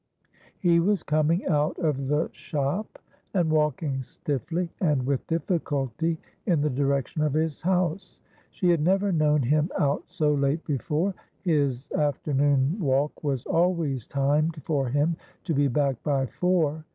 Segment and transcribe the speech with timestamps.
[0.57, 2.97] He was coming out of the shop,
[3.35, 8.19] and walking stiffly and with difficulty in the direction of his house.
[8.49, 11.13] She had never known him out so late before.
[11.43, 16.83] His afternoon walk was always timed for him to be back by four.